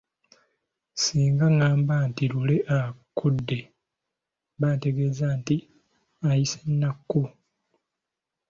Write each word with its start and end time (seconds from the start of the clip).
Singa 1.03 1.45
ngamba 1.55 1.95
nti 2.09 2.23
lule 2.31 2.55
akudde, 2.79 3.59
mba 4.57 4.69
ntegeeza 4.75 5.27
nti 5.39 5.55
ayise 6.29 6.59
“nakku”. 6.79 7.21